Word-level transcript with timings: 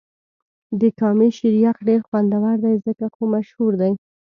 د 0.79 0.81
کامی 0.99 1.29
شیر 1.37 1.55
یخ 1.65 1.77
ډېر 1.87 2.01
خوندور 2.07 2.55
دی 2.63 2.73
ځکه 2.85 3.05
خو 3.13 3.23
مشهور 3.33 3.71
دې. 3.81 3.91